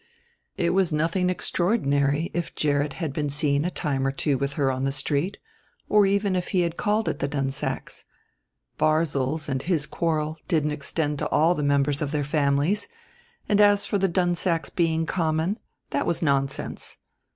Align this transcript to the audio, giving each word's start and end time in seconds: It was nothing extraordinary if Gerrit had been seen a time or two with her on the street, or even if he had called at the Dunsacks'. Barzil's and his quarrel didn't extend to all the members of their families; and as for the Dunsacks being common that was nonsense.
It 0.57 0.71
was 0.71 0.91
nothing 0.91 1.29
extraordinary 1.29 2.31
if 2.33 2.55
Gerrit 2.55 2.93
had 2.93 3.13
been 3.13 3.29
seen 3.29 3.63
a 3.63 3.69
time 3.69 4.07
or 4.07 4.11
two 4.11 4.35
with 4.35 4.53
her 4.53 4.71
on 4.71 4.83
the 4.83 4.91
street, 4.91 5.37
or 5.87 6.07
even 6.07 6.35
if 6.35 6.47
he 6.47 6.61
had 6.61 6.75
called 6.75 7.07
at 7.07 7.19
the 7.19 7.27
Dunsacks'. 7.27 8.03
Barzil's 8.79 9.47
and 9.47 9.61
his 9.61 9.85
quarrel 9.85 10.37
didn't 10.47 10.71
extend 10.71 11.19
to 11.19 11.29
all 11.29 11.53
the 11.53 11.61
members 11.61 12.01
of 12.01 12.09
their 12.09 12.23
families; 12.23 12.87
and 13.47 13.61
as 13.61 13.85
for 13.85 13.99
the 13.99 14.07
Dunsacks 14.09 14.71
being 14.71 15.05
common 15.05 15.59
that 15.91 16.07
was 16.07 16.23
nonsense. 16.23 16.97